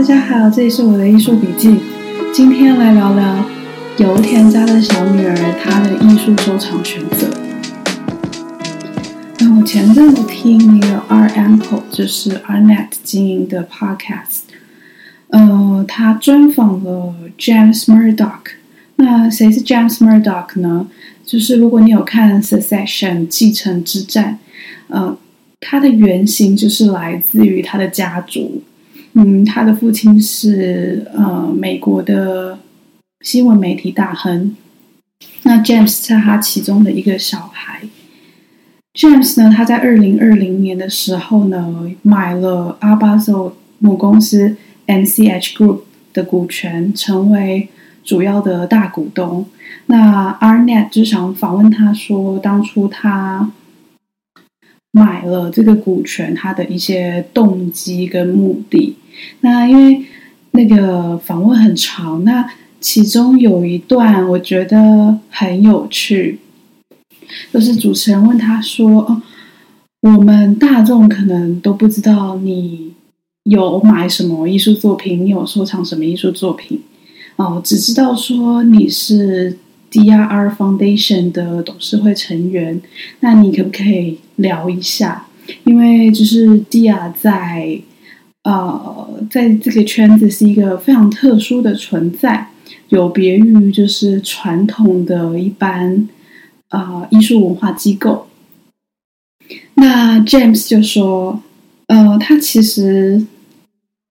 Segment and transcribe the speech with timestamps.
[0.00, 1.78] 大家好，这里是我的艺术笔记。
[2.32, 3.44] 今天来聊聊
[3.98, 7.28] 油田家的小女儿她的艺术收藏选择。
[9.40, 14.44] 那我前阵子听那个 Art Uncle，就是 Arnett 经营的 Podcast，
[15.28, 18.54] 呃，他专访了 James Murdoch。
[18.96, 20.88] 那谁是 James Murdoch 呢？
[21.26, 24.38] 就是如果你有看 Succession 继承之战，
[24.88, 25.18] 呃，
[25.60, 28.62] 他的原型就是来自于他的家族。
[29.14, 32.58] 嗯，他的父亲是呃美国的
[33.22, 34.56] 新闻媒体大亨。
[35.42, 37.82] 那 James 是他其中的一个小孩。
[38.94, 45.80] James 呢，他在二零二零年的时候呢，买了阿巴索母公司 MCH Group
[46.12, 47.68] 的股权，成为
[48.04, 49.46] 主要的大股东。
[49.86, 53.50] 那 Arnett 就想访问他说，当初他。
[54.92, 58.96] 买了这个股权，他的一些动机跟目的。
[59.40, 60.04] 那因为
[60.52, 66.40] 那个访问很长，那其中有一段我觉得很有趣，
[67.52, 69.22] 就是主持人问他说：“哦，
[70.00, 72.92] 我们大众可能都不知道你
[73.44, 76.80] 有买什么艺术作品，你有收藏什么艺术作品
[77.36, 79.56] 哦，只知道说你是。”
[79.90, 80.54] D.R.R.
[80.56, 82.80] Foundation 的董事会成员，
[83.20, 85.26] 那你可不可以聊一下？
[85.64, 87.12] 因为就是 D.R.
[87.20, 87.80] 在
[88.44, 92.48] 呃，在这个圈子是一个非常特殊的存在，
[92.90, 96.08] 有别于就是传统的一般
[96.68, 98.28] 啊艺术文化机构。
[99.74, 101.42] 那 James 就说，
[101.88, 103.26] 呃，他其实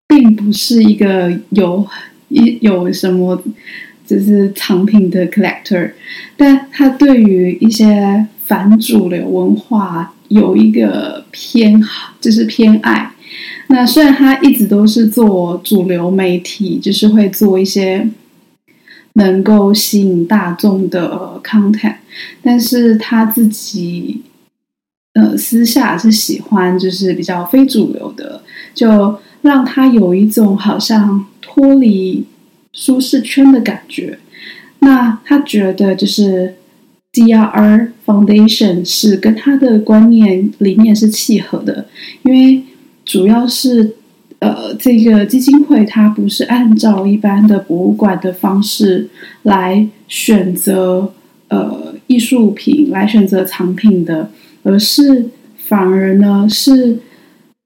[0.08, 1.86] 并不是一个有
[2.28, 3.42] 一有什么。
[4.07, 5.91] 就是藏品的 collector，
[6.37, 13.12] 但他对于一些反主流文化有一个偏好，就是偏爱。
[13.67, 18.09] 那虽然他一直都是做主流媒体，就是会做一些
[19.15, 21.97] 能够吸引大众的 content，
[22.41, 24.22] 但是他自己
[25.15, 32.25] 呃私下是喜欢就是比较非主流的，就让他有一种好像脱离。
[32.76, 34.19] 舒适圈的感觉，
[34.81, 36.54] 那他觉得就是
[37.10, 37.92] D.R.R.
[38.04, 41.86] Foundation 是跟他的观念理念是契合的，
[42.22, 42.62] 因为
[43.06, 43.94] 主要是
[44.41, 49.09] 呃这个基金会它不是按照一般的博物馆的方式
[49.44, 51.15] 来选择
[51.48, 54.31] 呃艺术品来选择藏品的，
[54.62, 56.98] 而是反而呢是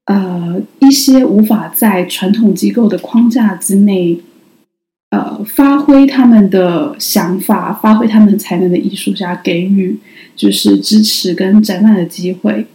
[0.05, 4.17] 呃一些无法在传统机构的框架之内。
[5.11, 9.99] 呃，发挥他们的想法，发挥他们才能的艺术家给予
[10.37, 12.65] 就是支持跟展览的机会。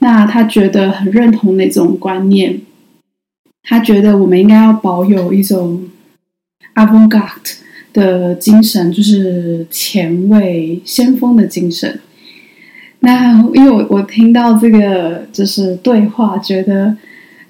[0.00, 2.60] 那他觉得很认同那种观念，
[3.62, 5.88] 他觉得我们应该要保有一种
[6.74, 7.56] avant-garde
[7.94, 12.00] 的精神，就是前卫先锋的精神。
[13.00, 16.98] 那因为我我听到这个就是对话，觉得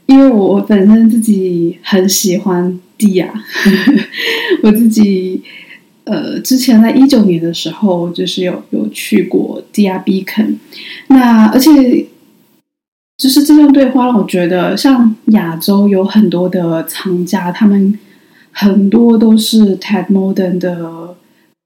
[0.06, 2.78] 因为我本身自己很喜欢。
[2.98, 3.32] 地呀，
[4.62, 5.40] 我自己
[6.04, 10.58] 呃，之前在一九年的时候，就是有有去过地亚比肯。
[11.08, 11.70] 那而且
[13.16, 17.98] 就是这段对话让我觉得，像亚洲有很多的藏家，他们
[18.52, 21.14] 很多都是 Ted Modern 的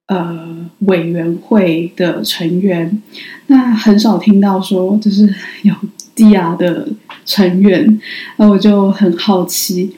[0.08, 3.00] 呃委员会的成员，
[3.46, 5.32] 那很少听到说就是
[5.62, 5.74] 有
[6.14, 6.88] 地亚的
[7.24, 8.00] 成员，
[8.38, 9.94] 那我就很好奇。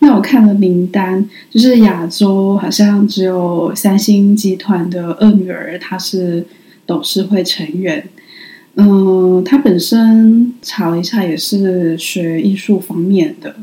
[0.00, 6.44] 那我看了名单，就是亚洲好像只有三星集团的二女儿，她是
[6.86, 8.08] 董事会成员。
[8.74, 13.54] 嗯，她本身查了一下，也是学艺术方面的。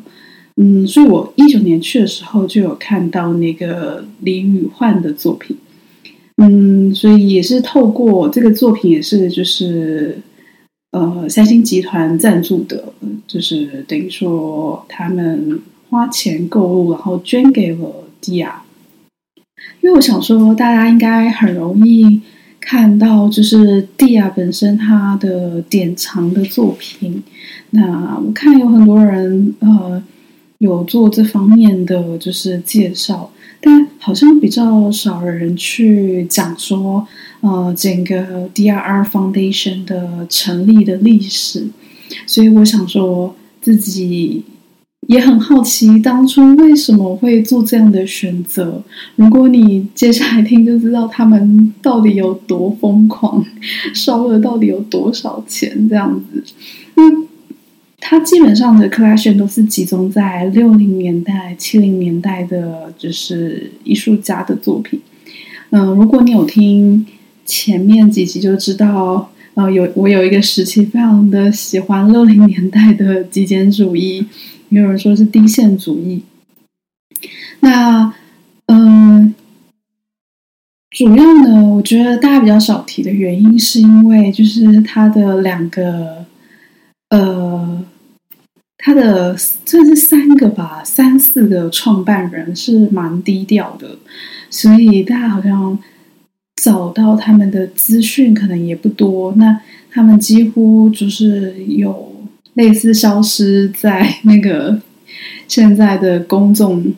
[0.55, 5.57] 嗯，所以我一九年去的时候就有看到那个李宇焕的作品。
[6.37, 10.19] 嗯，所以也是透过这个作品，也是就是
[10.91, 12.93] 呃三星集团赞助的，
[13.27, 15.59] 就是等于说他们。
[15.89, 18.63] 花钱购入，然后捐给了迪亚。
[19.81, 22.21] 因为我想说，大家应该很容易
[22.61, 27.23] 看到，就是蒂亚本身他的典藏的作品。
[27.71, 30.01] 那我看有很多人呃
[30.59, 37.05] 有做这方面的就是介绍，但好像比较少人去讲说
[37.41, 39.03] 呃整个 D.R.R.
[39.05, 41.67] Foundation 的成立的历史。
[42.25, 44.45] 所以我想说自己。
[45.07, 48.83] 也很好奇当初为什么会做这样的选择。
[49.15, 53.43] 如果你接下来听，就知道他们到底有多疯狂，
[53.93, 56.43] 烧了到底有多少钱这样子。
[56.95, 57.27] 嗯，
[57.99, 64.99] 它基本上的 collection 都是集中在六零年代、七零年代的，就是艺术家的作品。
[65.71, 67.05] 嗯，如果你有听
[67.45, 74.25] 前面几集，就知道，呃，有我有一个时期非常的喜欢六零年代的极简主义，
[74.69, 76.23] 也有人说是低线主义。
[77.59, 78.13] 那，
[78.67, 79.35] 嗯，
[80.91, 86.25] 主要呢，我觉得大家比较少提的原因，是因为就是他的两个，
[87.09, 87.83] 呃，
[88.77, 89.35] 他的
[89.65, 93.97] 这是三个吧，三四个创办人是蛮低调的。
[94.49, 95.77] 所以大家好像
[96.61, 102.13] 找到他们的资讯可能也不多，那他们几乎就是有
[102.55, 104.81] 类似消失在那个
[105.47, 106.93] 现在的公众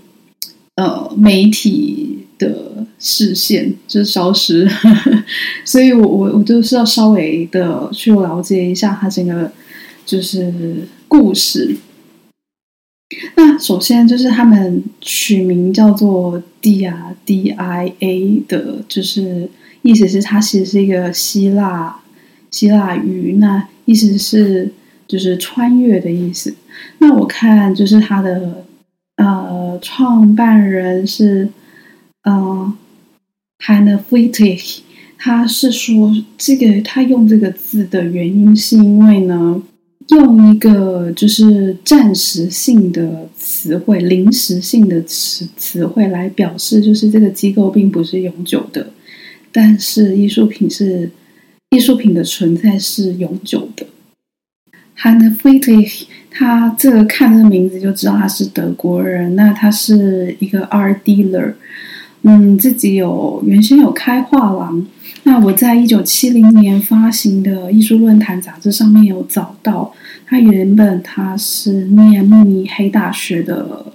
[0.75, 4.67] 呃媒体的视线，就消失。
[5.63, 9.51] 所以我我我就是要稍微的去了解一下他整个
[10.05, 10.51] 就是
[11.07, 11.75] 故事。
[13.35, 16.93] 那首先就是他们取名叫做 Dia
[17.25, 19.49] D I A 的，就是
[19.81, 21.99] 意思是它其实是一个希腊
[22.49, 24.71] 希腊语，那意思是
[25.07, 26.55] 就是穿越的意思。
[26.99, 28.65] 那我看就是他的
[29.17, 31.49] 呃创办人是
[32.23, 32.73] 呃
[33.59, 34.83] Hannah f l e t i g
[35.17, 39.61] 他是说这个他用这个字的原因是因为呢。
[40.09, 48.87] 用一个就是暂时性的词汇、临时性的词词汇来表示，就是这个机构并不是永久的，
[49.51, 51.11] 但是艺术品是
[51.69, 53.85] 艺术品的存在是永久的。
[54.97, 61.53] Hannah Friedrich，他这个看这个名字就知道他是德国人，那他是一个 art dealer，
[62.23, 64.85] 嗯，自己有原先有开画廊。
[65.23, 69.93] 那我在一九七零年发行的艺术论坛杂志上面有找到，
[70.25, 73.85] 他原本他是念慕尼黑大学的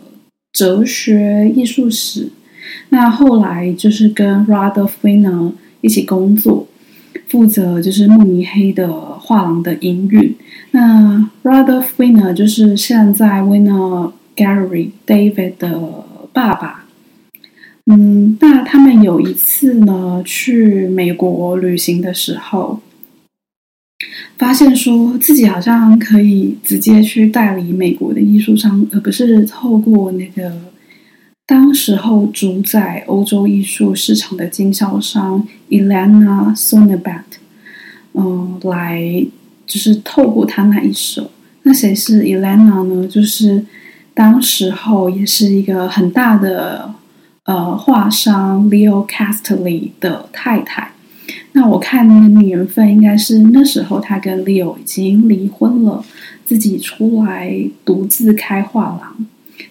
[0.52, 2.30] 哲学艺术史，
[2.90, 6.68] 那后来就是跟 Rudolf Wiener 一起工作，
[7.28, 8.88] 负责就是慕尼黑的
[9.18, 10.34] 画廊的营运。
[10.70, 15.78] 那 Rudolf Wiener 就是现在 Wiener Gallery David 的
[16.32, 16.85] 爸爸。
[17.88, 22.80] 嗯，那他们有一次呢，去美国旅行的时候，
[24.36, 30.52] 发现说自己好像可以直接去代理美国的艺术商，而不是透过那个
[31.46, 37.38] 当时候主宰欧洲艺术市场的经销商 Elena Sonnebat，
[38.14, 39.24] 嗯，来
[39.64, 41.30] 就是透过他那一手。
[41.62, 43.06] 那谁是 Elena 呢？
[43.06, 43.64] 就是
[44.12, 46.95] 当时候也是一个很大的。
[47.46, 50.90] 呃，画商 Leo Castley 的太太。
[51.52, 56.04] 那我看那个年份，应该是那时候他跟 Leo 已经离婚了，
[56.44, 59.26] 自己出来独自开画廊。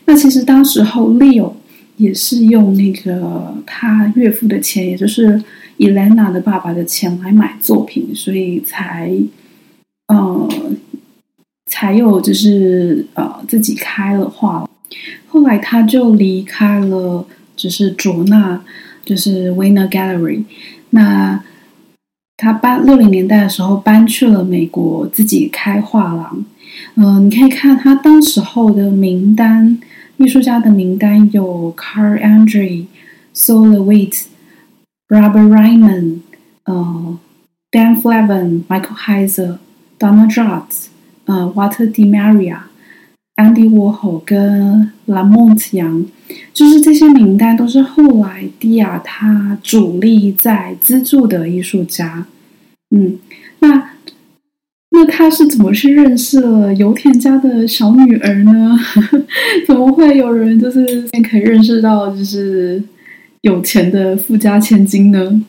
[0.06, 1.52] 那其实当时候 Leo
[1.98, 5.44] 也是用那个他岳父的钱，也就是
[5.78, 9.12] Elena 的爸爸的钱来买作品，所以才
[10.08, 10.50] 呃
[11.66, 14.70] 才有就是呃自己开了画廊。
[15.28, 17.28] 后来他就离开了。
[17.56, 18.62] 就是卓纳，
[19.04, 20.44] 就是 Winner Gallery。
[20.92, 21.44] 那
[22.38, 26.46] 他搬六零年代的时候搬去了美国，自己开画廊。
[26.96, 29.80] 嗯，你可以看他当时候的名单，
[30.18, 32.86] 艺术家的名单有 Car Andrew、
[33.34, 34.24] Solowit、
[35.08, 36.20] Robert Ryman、
[36.66, 37.18] 呃
[37.72, 39.58] Dan Flavin、Michael Heiser、
[40.00, 40.64] Donald Judd、
[41.26, 42.64] 呃 Water Di Maria。
[43.36, 46.06] Andy Warhol 跟蓝梦强，
[46.54, 52.28] 就是这些名单都是后来迪亚他主力在资助的艺术家。
[52.92, 53.20] 嗯，
[53.60, 53.92] 那
[54.92, 58.80] 那他是怎么去认识了油田家的小女儿呢？
[59.68, 62.82] 怎么会有人就是可以认识到就是
[63.42, 65.44] 有钱的富家千金呢？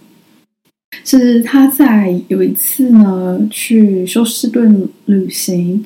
[1.05, 5.85] 是他在有一次呢去休斯顿旅行。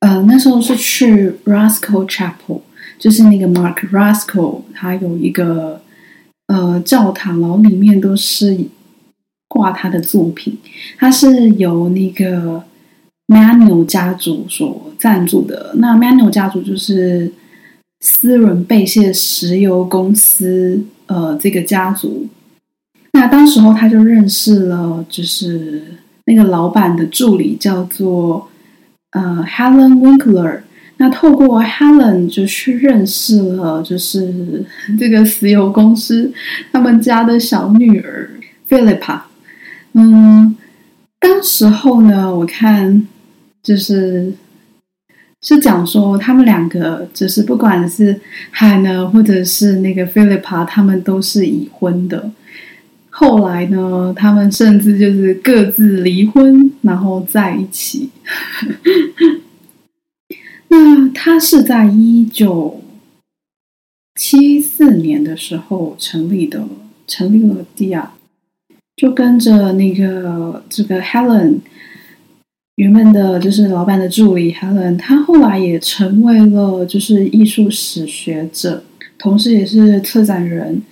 [0.00, 2.60] 呃，那时候是去 Roscoe Chapel，
[2.98, 5.80] 就是那个 Mark Roscoe，他有一个
[6.48, 8.58] 呃教堂，然后里面都是
[9.48, 10.58] 挂他的作品。
[10.98, 12.62] 他是由那个
[13.28, 15.72] Manuel 家族所赞助的。
[15.76, 17.32] 那 Manuel 家族就是
[18.00, 22.28] 斯伦贝谢石油公司呃这个家族。
[23.14, 25.82] 那当时候他就认识了，就是
[26.26, 28.46] 那个老板的助理，叫做。
[29.16, 30.60] 呃，Helen Winkler，
[30.98, 34.62] 那透过 Helen 就去认识了，就是
[34.98, 36.30] 这个石油公司
[36.70, 38.28] 他们家的小女儿
[38.68, 39.20] Philippa。
[39.94, 40.54] 嗯，
[41.18, 43.08] 当时候呢，我看
[43.62, 44.34] 就是
[45.40, 48.20] 是讲说他们两个就是不管是
[48.50, 52.30] 海呢，或者是那个 Philippa，他们都是已婚的。
[53.18, 58.10] 后来呢，他们甚至就是各自离婚，然后在一起。
[60.68, 62.82] 那他是在一九
[64.16, 66.68] 七四年的时候成立的，
[67.06, 68.08] 成立了 Dia，
[68.94, 71.60] 就跟着那个这个 Helen
[72.74, 78.84] 原本的就是老板的助理 Helen，他后来也成为了就是艺术史学者，
[79.18, 80.82] 同时也是策展人。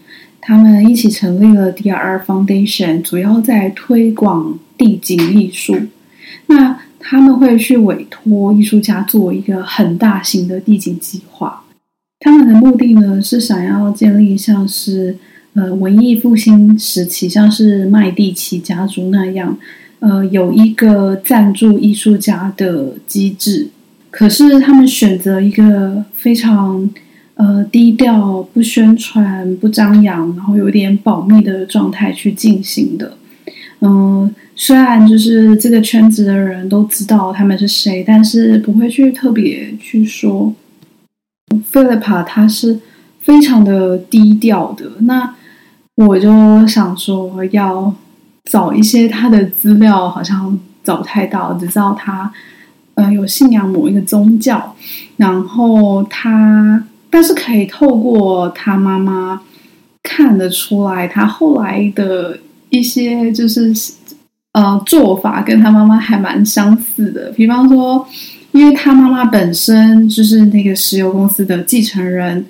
[0.46, 2.22] 他们一起成立了 D.R.
[2.26, 5.74] Foundation，主要在推广地景艺术。
[6.48, 11.64] 那他们会去委托艺术家做一个很大型的地景计划。
[12.20, 15.16] 他们的目的呢是想要建立像是
[15.54, 19.56] 呃文艺复兴时期，像是麦地奇家族那样，
[20.00, 23.68] 呃有一个赞助艺术家的机制。
[24.10, 26.90] 可是他们选择一个非常。
[27.36, 33.16] 呃，低调不宣传不张扬，然后有点保密的状态去进行的。
[33.80, 40.54] 嗯，虽然就是这个圈子的人都知道他们是谁，但是不会去特别去说。
[41.72, 42.78] Philippa 他是
[43.18, 45.34] 非常的低调的，那
[45.96, 47.92] 我就想说要
[48.44, 52.32] 找一些他的资料，好像找不太到，只知道他
[52.94, 54.76] 呃有信仰某一个宗教，
[55.16, 56.84] 然后他。
[57.14, 59.40] 但是可以透过他妈妈
[60.02, 62.36] 看得出来，他后来的
[62.70, 63.72] 一些就是
[64.50, 67.30] 呃做法跟他妈妈还蛮相似的。
[67.30, 68.04] 比方说，
[68.50, 72.46] 因为他妈妈本身就是那个石油公司的继承人，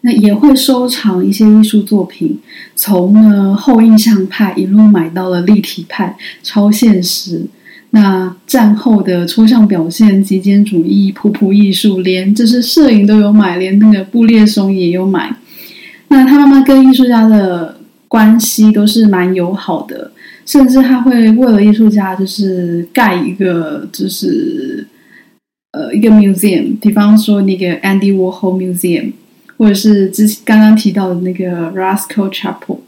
[0.00, 2.40] 那也会收藏一些艺术作品，
[2.74, 7.46] 从呢后印象派一路买到了立体派、超现实。
[7.94, 15.36] 那战后的抽象表现、极简主义、普普艺术，连就是摄影都有买，连那个布列松也有买。
[16.08, 20.10] 那他妈妈跟艺术家的关系都是蛮友好的，
[20.46, 24.86] 甚至他会为了艺术家就是盖一个就是
[25.72, 29.12] 呃一个 museum，比方说那个 Andy Warhol Museum，
[29.58, 32.78] 或者是之刚刚提到的那个 Roscoe Chapel。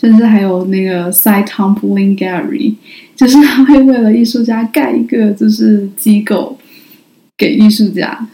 [0.00, 2.74] 甚至还有那个 Side Tumbling Gallery，
[3.14, 6.56] 就是他会为了艺术家盖一个就是机构
[7.36, 8.26] 给艺术家。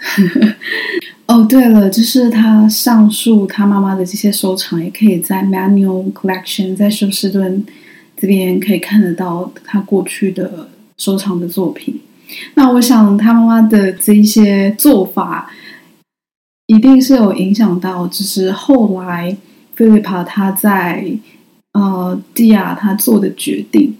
[1.26, 7.66] 哦，对了，就是他上述他妈妈的这些收藏，也可以在 Manual Collection 在休斯顿
[8.16, 10.68] 这边可以看得到他过去的
[10.98, 12.00] 收藏的作品。
[12.54, 15.50] 那我想他妈妈的这一些做法，
[16.68, 19.36] 一定是有影响到，就是后来
[19.76, 21.18] Philippa 他在。
[21.76, 23.94] 呃，蒂亚他做的决定，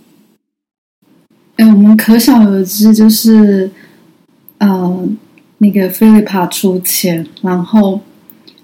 [1.56, 3.71] 哎，我们可想而知，就是
[4.56, 5.06] 呃，
[5.59, 8.00] 那个菲利帕出钱，然后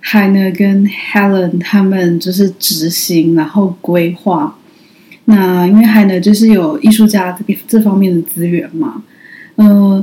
[0.01, 4.57] 海呢跟 Helen 他们就是执行，然后规划。
[5.27, 9.03] 那因为海呢就是有艺术家这这方面的资源嘛，
[9.57, 10.03] 嗯，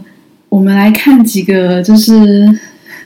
[0.49, 2.47] 我们来看几个，就是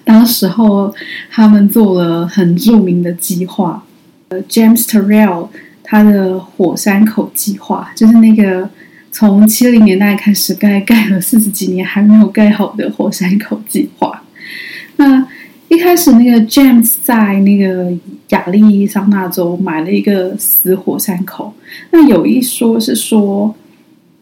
[0.04, 0.94] 当时候
[1.32, 3.86] 他们做了很著名的计划，
[4.28, 5.48] 呃，James Terrell。
[5.84, 8.68] 他的火山口计划就是那个
[9.12, 14.24] 从七零年代开始盖，盖了四十几年还没有盖好的火山口计划。
[14.96, 15.28] 那
[15.68, 17.92] 一开始，那个 James 在那个
[18.30, 21.54] 亚利桑那州买了一个死火山口。
[21.92, 23.54] 那有一说是说，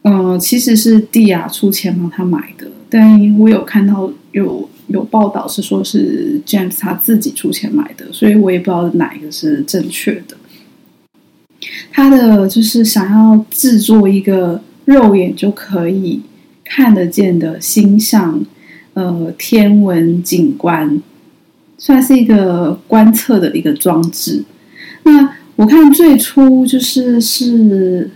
[0.04, 10.38] 嗯，其实是蒂亚出钱帮他买的，但我有看到有有报道是说是 James 他自己出钱买的，所以我也不知道哪一个是正确的。
[11.92, 16.22] 他的就是想要制作一个肉眼就可以
[16.64, 18.44] 看得见的星象，
[18.94, 21.02] 呃，天文景观，
[21.78, 24.44] 算是一个观测的一个装置。
[25.04, 28.10] 那我看最初就是是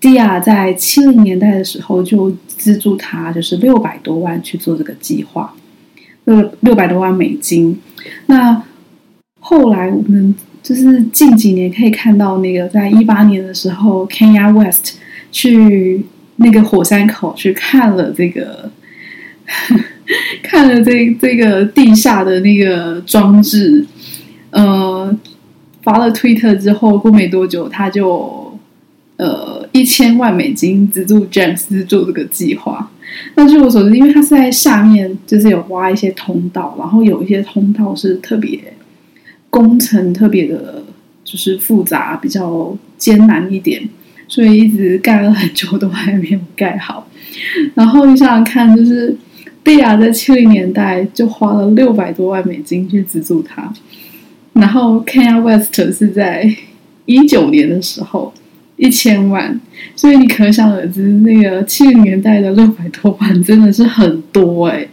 [0.00, 5.54] 迪亚在七零年代的时候就资助他，就是六百多万去做这个计划，
[6.24, 7.80] 六六百多万美金。
[8.26, 8.62] 那
[9.40, 10.34] 后来我们。
[10.66, 14.96] 就是近几年可以看到，那个在一八年的时候，Kenya West
[15.30, 16.04] 去
[16.38, 18.68] 那个火山口去看了这个，
[20.42, 23.86] 看了这这个地下的那个装置，
[24.50, 25.16] 呃，
[25.82, 28.58] 发了 Twitter 之后，过没多久他就
[29.18, 32.90] 呃一千万美金资助 James 做这个计划。
[33.36, 38.58] 那据我所知，因为他是在下面，就是有挖一些通道，然后有一些通道是特别。
[39.56, 40.84] 工程特别的，
[41.24, 43.88] 就是复杂，比较艰难一点，
[44.28, 47.08] 所以一直盖了很久都还没有盖好。
[47.74, 49.16] 然后你想想看，就是
[49.62, 53.72] 贝亚在七零年代就花了六百多万美金去资助他，
[54.52, 56.54] 然后 Kenya West 是在
[57.06, 58.34] 一九年的时候
[58.76, 59.58] 一千万，
[59.94, 64.86] 所以你可想而知，那个七零年代的六百多万真的是很多哎。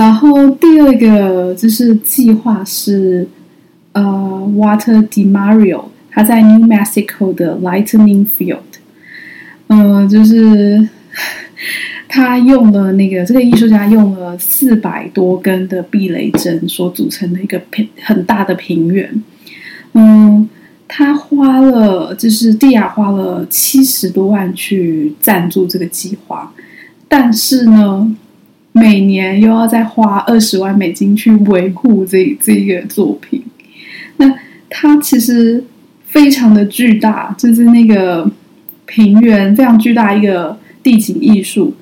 [0.00, 3.28] 然后第二个就是计划是
[3.92, 4.02] 呃
[4.56, 8.70] ，Water DiMario，他在 New Mexico 的 Lightning Field，
[9.68, 10.88] 嗯，就是。
[12.08, 19.22] 他用了那个这个艺术家用了四百多根的避雷针所组成的一个平很大的平原，
[19.92, 20.48] 嗯，
[20.88, 26.52] 他花了就是蒂亚花了七十多万去赞助这个计划，
[27.06, 28.16] 但是呢，
[28.72, 33.42] 每年又要再花二十万美金去维护这这一个作品，
[34.16, 34.34] 那
[34.68, 35.64] 它其实
[36.04, 38.30] 非常的巨大，就是那个
[38.86, 40.58] 平原非常巨大一个。
[40.82, 41.74] 地景艺术，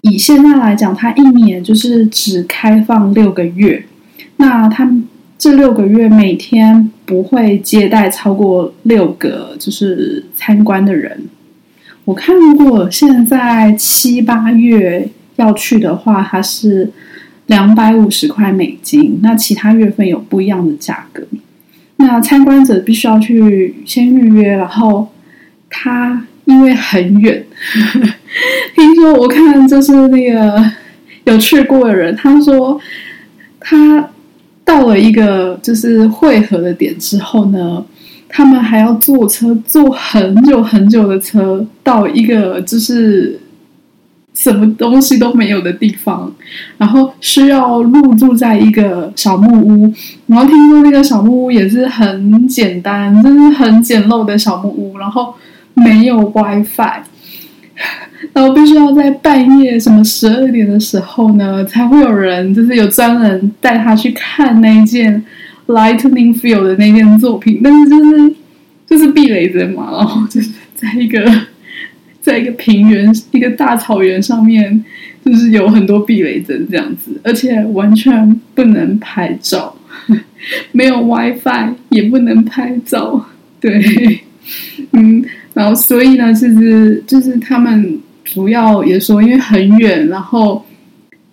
[0.00, 3.84] 以现在来讲，它一年就是只开放六个月。
[4.38, 4.90] 那他
[5.36, 11.26] 这六个月每天不会接待超过六个就是参观的人。
[12.06, 15.06] 我看过，现在七八月
[15.38, 16.90] 要去的话，它是
[17.46, 19.18] 两百五十块美金。
[19.22, 21.24] 那其他月份有不一样的价格。
[21.96, 25.08] 那参观者必须要去先预约，然后
[25.68, 26.24] 他。
[26.48, 27.44] 因为很远，
[28.74, 30.64] 听说我看就是那个
[31.24, 32.80] 有去过的人，他说
[33.60, 34.08] 他
[34.64, 37.84] 到了一个就是汇合的点之后呢，
[38.30, 43.38] 他们还要坐车坐很久很久的车到一个就是
[44.38, 46.32] 什么东西都没有的地方，
[46.76, 49.92] 然后需要入住在一个小木屋，
[50.28, 55.34] 然后听说那个小木屋也是很简单，就是很简陋的小木屋，然后。
[55.80, 57.02] 没有 WiFi，
[58.32, 65.24] 然后必须要在半夜什么十二点的时候呢，才会有人就是有专人带他去看那件
[65.68, 68.34] Lightning Field 的那件作品，但是就是
[68.88, 71.24] 就是避雷针嘛，然后就是在一个
[72.28, 74.84] 在一个平原一个大草原上面，
[75.24, 79.74] 就是有很多避雷针这样子，而且完全不能拍照，
[80.72, 83.24] 没有 WiFi 也不能拍照，
[83.58, 84.20] 对，
[84.92, 85.24] 嗯。
[85.54, 90.64] 然后，所以呢，其实就是他们主要也说，因为很远，然后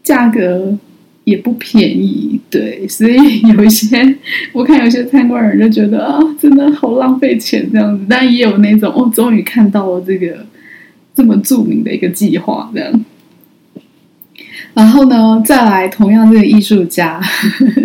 [0.02, 0.76] 价格
[1.26, 4.16] 也不便宜，对，所以有一些
[4.52, 8.04] 我看有些参观人就觉得啊，真的好浪费钱这样子。
[8.10, 10.44] 但也有那种哦，终于看到了这个
[11.16, 13.06] 这么著名的一个计划这样。
[14.74, 17.20] 然后呢，再来同样这个艺术家，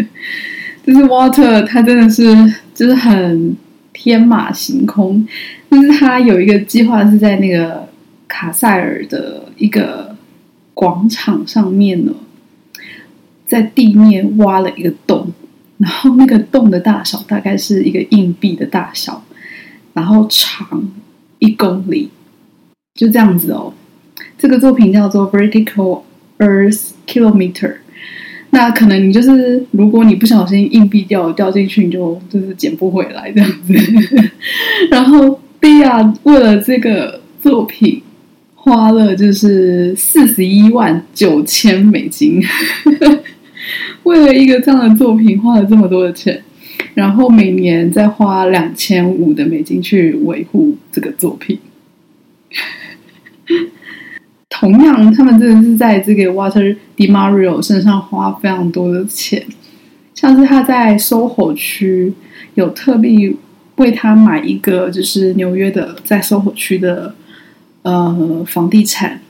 [0.84, 2.24] 就是 Water，他真的是
[2.74, 3.56] 就是很。
[3.92, 5.28] 天马行空，
[5.70, 7.86] 就是他有一个计划是在那个
[8.26, 10.16] 卡塞尔的一个
[10.72, 12.12] 广场上面呢，
[13.46, 15.30] 在地面挖了一个洞，
[15.76, 19.22] 然后那个洞的大小大概是一个硬币的大小，
[19.92, 20.82] 然后长
[21.38, 22.08] 一公里，
[23.00, 23.72] 就这样子哦。
[24.36, 26.02] 这个作品叫做 Vertical
[26.38, 27.76] Earth Kilometer。
[28.50, 33.72] 那可能你就是，如果你不小心硬币掉掉进去，你就就是捡不回来这样子。
[34.90, 38.02] 然后蒂亚为了这个作品
[38.54, 42.42] 花了就是四十一万九千美金，
[44.04, 46.42] 为了一个这样的作品花了这么多的钱，
[46.92, 51.58] 然后每年再花两千五的美金去维护这个作品。
[54.50, 59.46] 同样，他们真的是在这个 Water DiMario 身上花非常多的钱，
[60.12, 62.12] 像是他在 SoHo 区
[62.54, 63.36] 有特地
[63.76, 67.14] 为他买一个，就是纽约的在 SoHo 区的
[67.82, 69.20] 呃房地产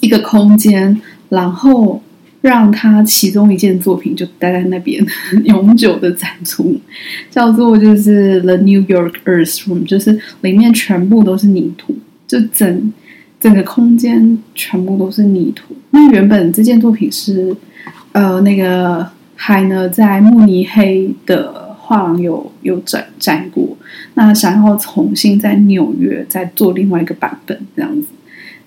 [0.00, 2.02] 一个空间，然后
[2.42, 5.04] 让他其中一件作品就待在那边
[5.46, 6.78] 永久的展出，
[7.30, 11.96] 叫做就是 The New York Earth Room，就是里面全部都是泥土，
[12.28, 12.92] 就整。
[13.44, 15.76] 整个空间全部都是泥土。
[15.90, 17.54] 那原本这件作品是，
[18.12, 23.76] 呃，那个海呢在慕尼黑的画廊有有展展过。
[24.14, 28.08] 那想要重新在纽约再做另外一个版本这样子，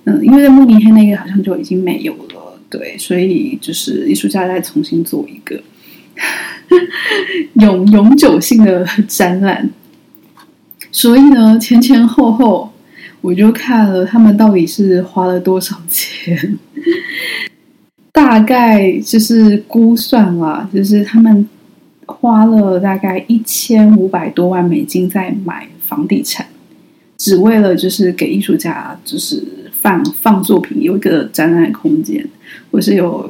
[0.03, 5.59] 嗯，因为在慕尼黑那个好像就已经没有了，对，所以就是艺术家再重新做一个
[7.65, 9.71] 永永久性的展览。
[10.91, 12.71] 所以呢，前前后后。
[13.27, 16.57] 我就看了他们到底是花了多少钱，
[18.13, 21.45] 大概就是估算了，就是他们
[22.05, 26.47] 花了大概一千五百多万美金在买房地产，
[27.17, 32.25] 只为了就是给艺术家就是放放作品，有一个展览空间，
[32.71, 33.29] 或是有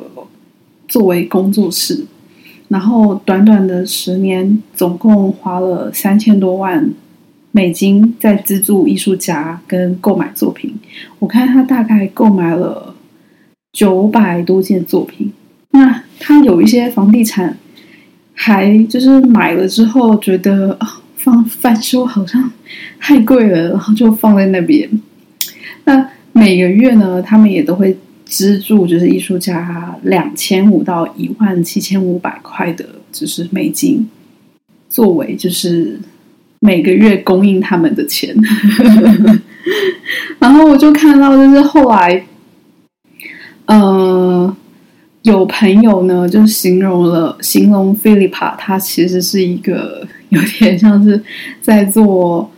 [0.87, 2.05] 作为工作室。
[2.67, 6.93] 然后短短的十年，总共花了三千多万
[7.51, 10.73] 美金在资助艺术家跟购买作品。
[11.19, 12.95] 我看他大概购买了
[13.73, 15.31] 九百多件作品。
[15.71, 17.57] 那他有一些房地产，
[18.33, 21.01] 还就是买了之后觉得啊。
[21.17, 22.49] 放翻修好像
[22.99, 24.87] 太贵了，然后就放在那边。
[25.83, 34.07] 那每个月呢，他们也都会资助，就是艺术家两千五到一万七千五百块的，就是美金，
[34.87, 35.99] 作为就是
[36.59, 38.35] 每个月供应他们的钱。
[40.39, 42.25] 然后我就看到，就是后来，
[43.65, 44.55] 嗯。
[45.23, 51.21] 有朋友呢，就形容了形容菲利帕，他其实是一个 有点像是
[51.59, 52.49] 在做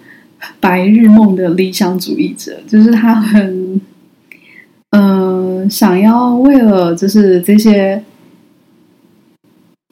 [0.60, 3.82] 白日梦的理想主义者，就是他很
[4.92, 8.04] 嗯想要为了就是这些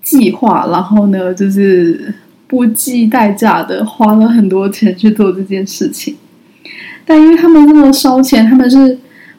[0.04, 2.14] 计划，然后呢就是
[2.48, 6.16] 不计代价的花了很多钱去做这件事情，
[7.06, 8.98] 但因为他们那么烧钱，他们是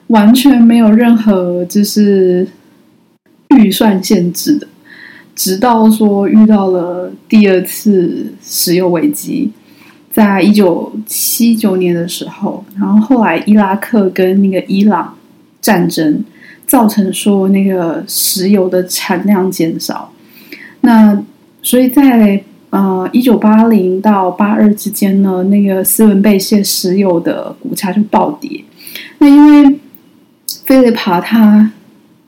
[0.09, 2.47] 完全没有任何就是。
[3.57, 4.68] 预算限制的，
[5.35, 9.51] 直到说遇到了第二次石油危机，
[10.12, 15.16] 在一九七九年的时候，然后后来伊拉克跟那个伊朗
[15.62, 16.23] 战争，
[16.66, 20.12] 造成说那个石油的产量减少，
[20.83, 21.21] 那
[21.62, 28.65] 所以在呃一九八零到八二之间呢，那个斯文贝谢石油的股价就暴跌，
[29.19, 29.79] 那因为
[30.65, 31.73] 菲利帕他。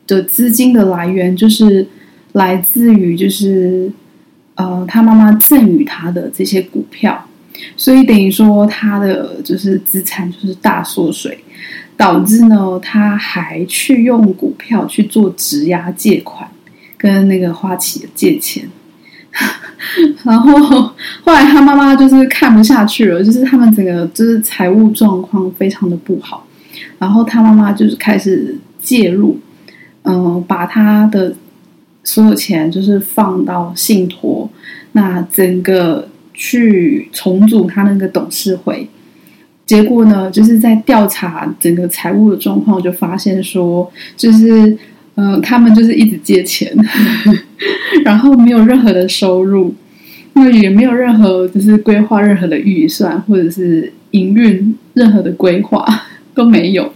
[0.06, 1.86] 的资金的来源就是
[2.32, 3.88] 来自于就是
[4.56, 7.28] 呃他妈妈赠予他的这些股票，
[7.76, 11.38] 所以等于说他的就是资产就是大缩水，
[11.96, 16.50] 导致呢他还去用股票去做质押借款，
[16.98, 18.68] 跟那个花旗借钱，
[20.24, 20.52] 然后
[21.24, 26.46] 后来他妈妈就是看不下去了，就是他们整个就是财务状况非常的不好，
[26.98, 29.38] 然后他妈妈就是开始介入。
[30.02, 31.34] 嗯，把他的
[32.04, 34.48] 所有钱就是放到信托，
[34.92, 38.88] 那整个去重组他那个董事会，
[39.66, 44.74] 结果呢，就是在调查整个财务的状况，就发现说，就是
[45.16, 46.74] 嗯，他们就是一直借钱，
[48.04, 49.74] 然后没有任何的收入，
[50.34, 55.84] 那也没有任何就是规划任何的预算或者是营运任何的规划
[56.34, 56.92] 都没有。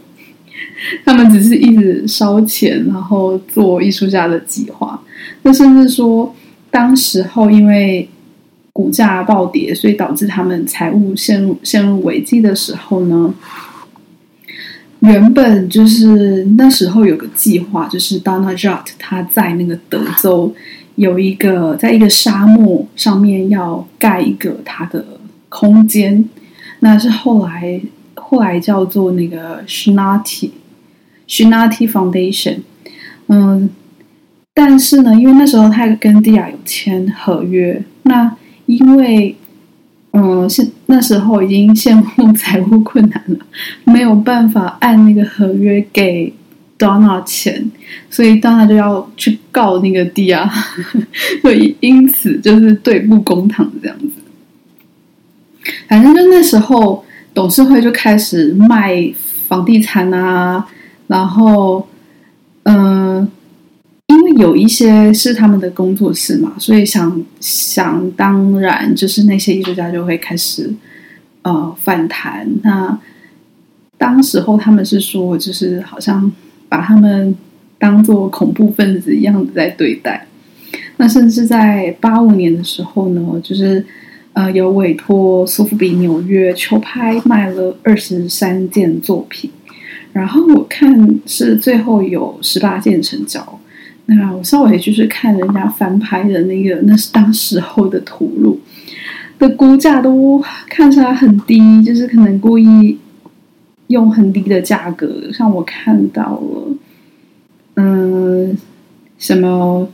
[1.04, 5.00] 他们只是一直烧钱，然后做艺术家的计划。
[5.42, 6.34] 那甚至说，
[6.70, 8.08] 当时候因为
[8.72, 13.32] 股价暴跌，所以导致他们财务陷入陷入危机的时候呢，
[15.04, 20.54] 原本就是那时候有个计划，就是 Donna Judd 他在那个德州
[20.96, 25.04] 有一个在一个沙漠上面要盖一个他的
[25.48, 26.28] 空间，
[26.80, 27.80] 那是后来
[28.14, 30.50] 后来叫做那个 Schnatty。
[31.26, 32.58] Shinati Foundation，
[33.28, 33.70] 嗯，
[34.52, 38.36] 但是呢，因为那时候他跟蒂亚有签合约，那
[38.66, 39.34] 因为
[40.16, 43.36] 嗯，是那时候已经陷入 财务困难了，
[43.84, 46.32] 没有办法按那个合约给
[46.78, 47.70] Donna 钱，
[48.08, 50.48] 所以 Donna 就要去告那个蒂亚，
[51.42, 54.06] 所以因此就是对簿公堂这样子。
[55.88, 59.12] 反正就那时候董事会就开始卖
[59.48, 60.64] 房地产啊。
[61.06, 61.86] 然后，
[62.62, 62.74] 嗯，
[64.36, 70.72] 有一些是他们的工作室嘛，所以想想当然，就是那些艺术家就会开始
[71.42, 72.48] 呃反弹。
[72.62, 72.98] 那
[73.96, 76.30] 当时候他们是说，就是好像
[76.68, 77.34] 把他们
[77.78, 80.26] 当做恐怖分子一样的在对待。
[80.96, 83.84] 那甚至在八五年的时候呢，就是
[84.32, 89.50] 呃有委托苏富比纽约球拍卖了二十三件作品。
[90.12, 93.58] 然后我看是最后有十八件成交，
[94.06, 98.60] 那我稍微就是看人家翻拍的那个，那是当时候的图录
[99.38, 102.98] 的估价都看起来很低，就是可能故意
[103.88, 106.76] 用很低的价格，像我看到了，
[107.76, 108.56] 嗯，
[109.18, 109.88] 什么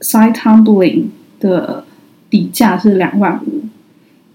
[0.00, 1.04] side tumbling
[1.40, 1.84] 的
[2.28, 3.64] 底价是两万五，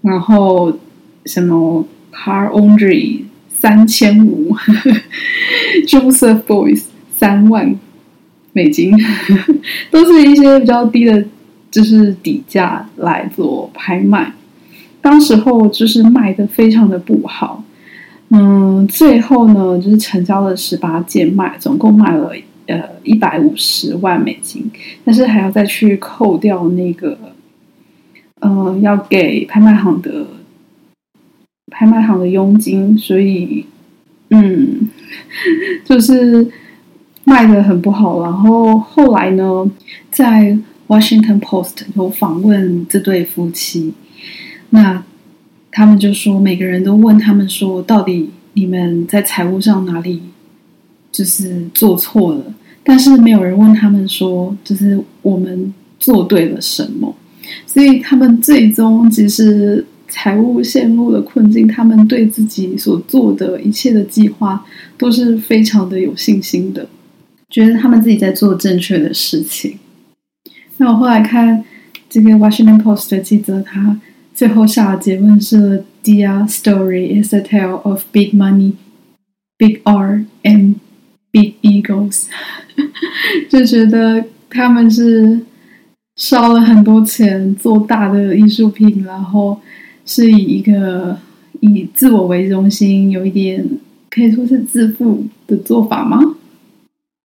[0.02, 0.78] 然后
[1.26, 3.24] 什么 car o n d r y。
[3.62, 4.56] 三千五，
[5.86, 6.82] Joseph Boys
[7.16, 7.78] 三万
[8.52, 8.92] 美金，
[9.90, 11.24] 都是一些比较低的，
[11.70, 14.32] 就是底价来做拍卖。
[15.00, 17.64] 当时候就是卖的非常的不好，
[18.30, 22.32] 嗯，最后呢，就是成交了十八件，卖总共卖了
[22.66, 24.70] 呃一百五十万美金，
[25.04, 27.18] 但是还要再去扣掉那个，
[28.40, 30.26] 呃，要给拍卖行的
[31.72, 33.66] 拍卖行的佣金，所以，
[34.30, 34.88] 嗯，
[35.84, 36.46] 就是
[37.24, 38.22] 卖的很不好。
[38.22, 39.70] 然后后来呢，
[40.10, 40.56] 在
[40.88, 43.94] Washington Post 有访问这对夫妻，
[44.70, 45.02] 那。
[45.74, 50.20] 他们就说，每个人都问他们说，到底你们在财务上哪里
[51.10, 52.44] 就是做错了？
[52.84, 57.16] 但是没有人问他们说，就是我们做对了什么？
[57.66, 64.62] 所以他们最终其实财务陷入了困境，他们对自己所做的一切的计划
[64.98, 66.86] 都是非常的有信心的，
[67.52, 69.78] 觉得他们自己在做正确的事情。
[70.78, 71.62] 那我后来看
[72.10, 74.00] 这个 Washington Post 的记者，他。
[74.34, 78.72] 最后下的结论是：Dia story is a tale of big money,
[79.58, 80.76] big R and
[81.30, 82.24] big egos。
[83.50, 85.38] 就觉得他们是
[86.16, 89.60] 烧了很多钱做大的艺术品，然后
[90.06, 91.18] 是以一个
[91.60, 93.62] 以自我为中心，有一点
[94.08, 96.36] 可以说是自负的做法吗？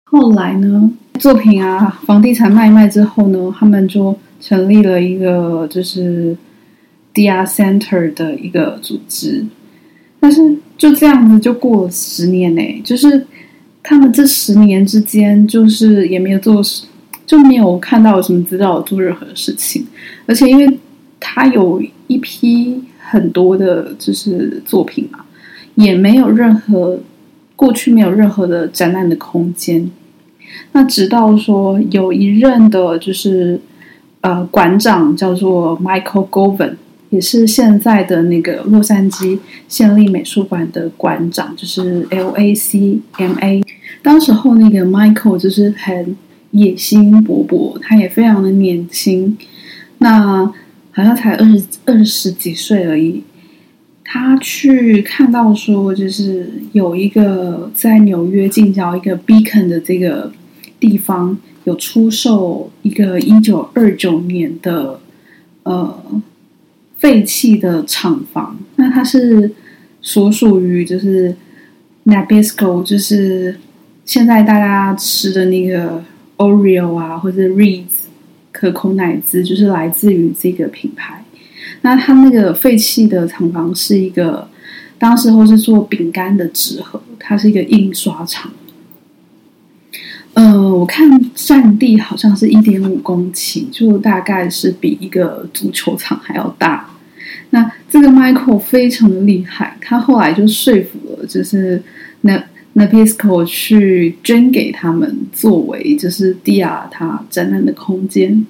[0.06, 6.36] 后来呢，作品啊，房地产卖卖之后呢，他们就成立了一个就是。
[7.16, 9.46] DR Center 的一个组织，
[10.20, 13.26] 但是就这样子就过了十年呢，就是
[13.82, 16.62] 他们这十年之间，就是也没有做，
[17.26, 19.88] 就没有看到什么资料做任何事情，
[20.26, 20.80] 而且因为
[21.22, 25.20] 他有一批很多的，就是作品嘛，
[25.76, 27.00] 也没有任何
[27.56, 29.90] 过去没有任何的展览的空间，
[30.74, 33.60] 那直到说有一任的，就是
[34.22, 36.76] 呃馆长叫做 Michael Govan。
[37.12, 39.40] 也是现在的那个洛杉矶
[39.70, 43.64] 县立美术馆的馆长，就是 L A C M A。
[44.02, 46.18] 当时候那个 Michael 就是很
[46.52, 49.38] 野心勃勃，他也非常的年轻，
[50.00, 50.46] 那
[50.92, 53.24] 好像才二十二十几岁而已。
[54.06, 60.32] 他去看到说，就是有一个在纽约近郊一个 Beacon 的这个
[60.80, 65.02] 地方，有出售一个一九二九年的
[65.64, 66.22] 呃。
[66.98, 69.52] 废弃的厂房，那它是
[70.02, 71.36] 所属于就是
[72.06, 73.58] Nabisco，就是
[74.06, 76.02] 现在大家吃的那个
[76.38, 78.08] Oreo 啊，或者 Reese
[78.52, 81.25] 可口奶滋，就是来自于这个品牌。
[81.86, 84.50] 那他那个废弃的厂房是一个，
[84.98, 88.52] 当时候是做饼干的纸盒，它是一个印刷厂。
[90.34, 96.90] 呃，我看占地好像是一点五公顷，就大概是比一个足球场还要大。
[97.52, 101.84] 那这个 Michael 非常的厉害，他后来就说服了，就是
[102.22, 102.44] 那
[102.74, 108.44] 那 Pisco 去捐给他们，作为就是 Dia 他展览的空间。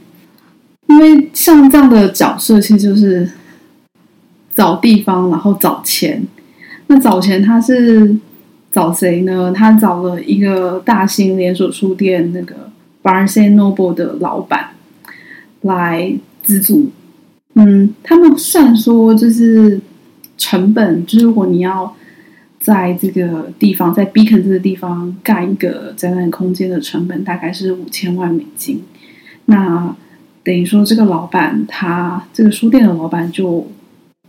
[0.88, 3.30] 因为像这样的角色，其实就是
[4.54, 6.26] 找地方，然后找钱。
[6.88, 8.16] 那找钱他是
[8.72, 9.52] 找谁呢？
[9.52, 12.72] 他找了一个大型连锁书店那个
[13.02, 14.70] Barnes and Noble 的老板
[15.62, 16.92] 来资助。
[17.56, 19.80] 嗯，他们算说就是
[20.38, 21.96] 成本，就是如果你要
[22.60, 28.84] 在这个地方，在 Beacon 这个地方盖一个展览空间的成本大概是五千万美金。
[29.46, 29.96] 那
[30.46, 33.68] 等于说，这个老板他这个书店的老板就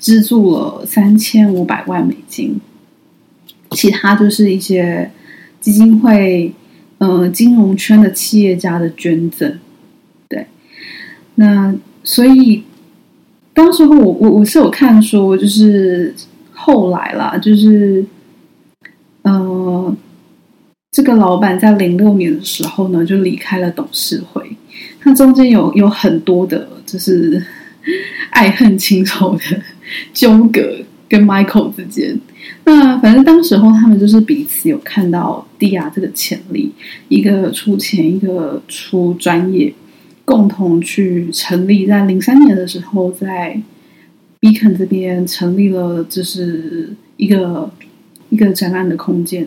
[0.00, 2.59] 资助了三千五百万美金，
[3.70, 5.12] 其他就是一些
[5.61, 6.52] 基金会、
[6.98, 9.59] 呃金融圈的企业家的捐赠。
[10.29, 10.48] 对，
[11.37, 12.64] 那所以。
[13.57, 16.14] 当时候我我我是有看说，就是
[16.52, 18.05] 后来啦，就是
[19.22, 19.96] 呃，
[20.90, 24.56] 这个老板在零六年的时候呢，就离开了董事会。
[25.07, 27.42] 那中间有有很多的，就是
[28.31, 29.62] 爱恨情仇的
[30.12, 30.61] 纠葛，
[31.09, 32.21] 跟 Michael 之间。
[32.64, 36.73] 那反正当时候他们就是彼此有看到蒂亚这个潜力，
[37.09, 39.73] 一个出钱，一个出专业。
[40.25, 43.62] 共同去成立，在零三年的时候，在
[44.40, 47.71] Beacon 这边成立了，就是一个
[48.31, 49.47] 一个展览的空间。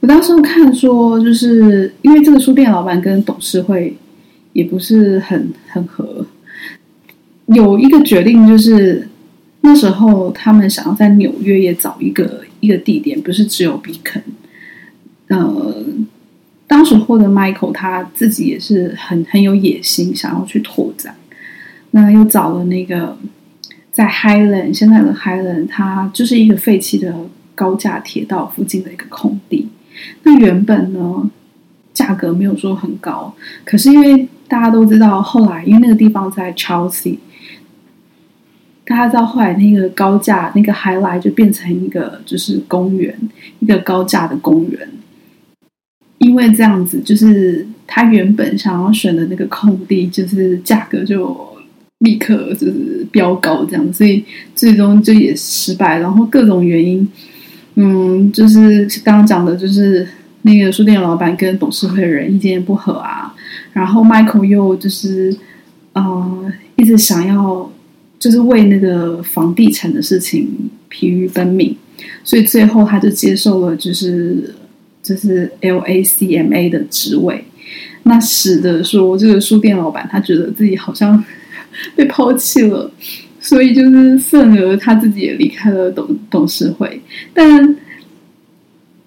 [0.00, 3.94] 我当时候看说，就是因为这个书店老板跟董事会
[4.54, 6.24] 也不是很很合，
[7.48, 9.06] 有一个决定，就是
[9.60, 14.22] 那时候他们想要在纽约也找一个一个地点，不是只有 Beacon，
[15.28, 15.84] 呃。
[16.66, 21.14] 当时获得 Michael 他自己也是很很有野心，想要去拓展。
[21.90, 23.16] 那又找了那个
[23.92, 27.14] 在 Highland，现在的 Highland，它就是一个废弃的
[27.54, 29.68] 高架铁道附近的一个空地。
[30.22, 31.30] 那原本呢，
[31.92, 37.18] 价格没有说很高，可是因为大家都知道，后来因为那个地方在 Chelsea，
[38.84, 43.16] 大家知道后来那个高架那个 Highlight 就变成一个就是公园，
[43.60, 44.88] 一个高架的公园。
[46.18, 51.36] 因为这样子，就是他原本想要选的那个空地，就是价格就
[51.98, 55.98] 立刻就是飙高这样，所以最终就也失败。
[55.98, 57.06] 然后各种原因，
[57.74, 60.06] 嗯，就是刚刚讲的，就是
[60.42, 63.23] 那个书店老板跟董事会的人意见不合啊。
[63.74, 65.36] 然后 Michael 又就是
[65.92, 67.70] 呃一直想要
[68.18, 71.76] 就是为那个房地产的事情疲于奔命，
[72.24, 74.54] 所以最后他就接受了就是。
[75.04, 77.44] 就是 L A C M A 的职位，
[78.04, 81.22] 那使得说这个书店老板他觉得自己好像
[81.94, 82.90] 被抛弃了，
[83.38, 86.98] 所以就是愤而他自己也离开了董董事会。
[87.34, 87.76] 但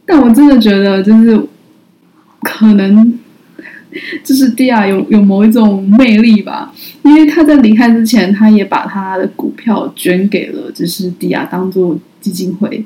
[0.06, 1.36] 但我真的觉得，就是
[2.44, 3.18] 可能
[4.24, 6.74] 就是蒂亚有有某一种魅力吧，
[7.04, 12.86] 因为他在离开之前，他也把他的股票捐给了就是蒂亚当做基金会。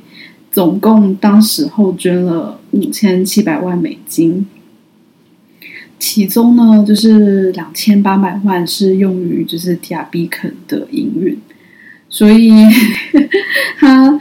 [0.51, 4.45] 总共当时候捐了五千七百万美金，
[5.97, 11.37] 其中呢就是两千八百万是用于就是迪亚比肯的营运，
[12.09, 12.51] 所以
[13.79, 14.19] 他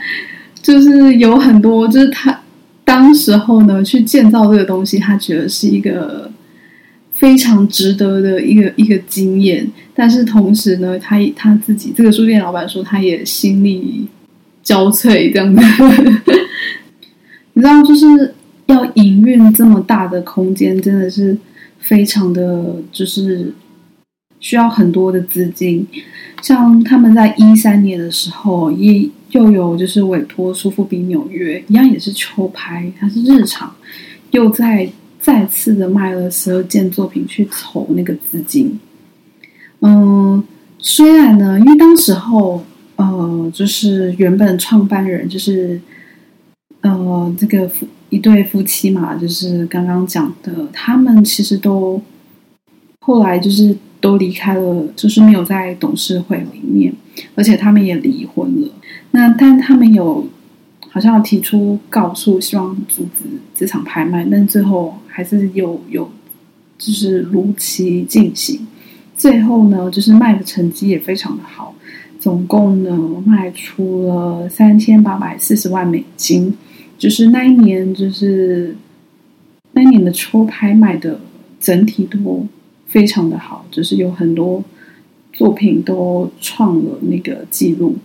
[0.61, 2.39] 就是有很多就是他
[2.85, 6.31] 当时候呢去建造这个东西，他觉得是一个
[7.21, 14.07] 非常值得的一个一个经验，但是同时呢，他他自己这个书店老板说，他也心力。
[14.63, 15.61] 交瘁这样子，
[17.53, 18.05] 你知道，就是
[18.67, 21.35] 要营运这么大的空间，真的是
[21.79, 23.51] 非常的，就是
[24.39, 25.87] 需要很多的资金。
[26.43, 33.75] 像他们在一三年的时候，也又有就是委托苏富比纽约一样，也是秋拍，它是日常，
[34.29, 34.87] 又在
[35.21, 38.77] 再次的卖了十二件作品去筹那个资金。
[39.79, 40.43] 嗯，
[40.79, 42.65] 虽然呢，因为当时候。
[42.97, 45.81] 呃，就是原本创办人就是
[46.81, 51.99] 呃，这个夫一对夫妻嘛，就是刚刚讲的，他们其实都
[52.99, 56.93] 后来就是都离开了，就是没有在董事会里面，
[57.33, 58.69] 而且他们也离婚了。
[59.11, 60.27] 那但他们有
[60.93, 63.23] 好像提出告诉，希望阻止
[63.55, 66.11] 这场拍卖，但最后还是有有
[66.77, 68.67] 就是如期进行。
[69.15, 71.73] 最后呢，就是卖的成绩也非常的好。
[72.19, 76.53] 总共呢卖出了三千八百四十万美金，
[76.97, 78.75] 就是那一年，就是
[79.71, 81.19] 那一年的抽拍卖的
[81.59, 82.45] 整体都
[82.85, 84.63] 非常的好，就是有很多
[85.31, 87.95] 作品都创了那个记录。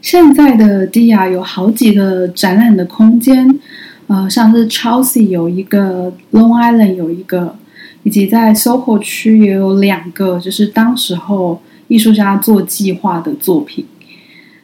[0.00, 3.58] 现在的迪亚有好几个展览的空间，
[4.06, 7.56] 呃，像是 Chelsea 有一个，Long Island 有一个，
[8.02, 11.60] 以及在 SoHo 区也有两个，就是当时候。
[11.88, 13.86] 艺术家做计划的作品，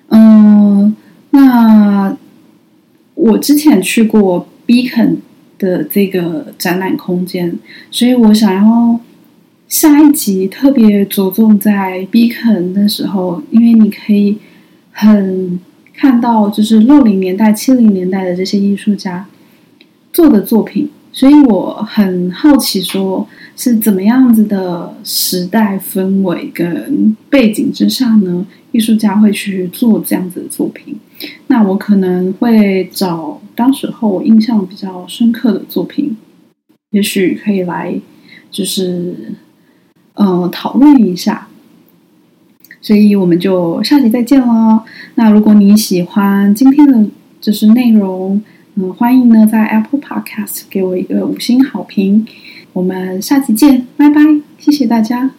[0.08, 0.94] 嗯，
[1.30, 2.14] 那
[3.14, 5.16] 我之前去过 Beacon
[5.58, 7.58] 的这个展览空间，
[7.90, 9.00] 所以我想要
[9.68, 14.36] 下一集特别着重在 Beacon 的时候，因为你可以
[14.94, 15.60] 很
[15.92, 19.26] 看到就是六零年代、七零年代的这些艺术家
[20.12, 23.28] 做的作品，所以我很好奇说。
[23.56, 28.44] 是怎么样子的时代氛围跟背景之下呢？
[28.72, 30.98] 艺术家会去做这样子的作品。
[31.46, 36.16] 那我可能会找当时候我印象比较深刻的作品，
[36.90, 37.96] 也许可以来
[38.50, 39.14] 就是
[40.14, 41.46] 嗯讨论一下。
[42.84, 44.82] 所以我们就下期再见喽。
[45.14, 47.06] 那如果你喜欢今天的
[47.40, 48.42] 就是内容，
[48.74, 52.26] 嗯，欢迎呢在 Apple Podcast 给我一个五星好评。
[52.74, 54.20] 我们下期见，拜拜，
[54.58, 55.30] 谢谢大家。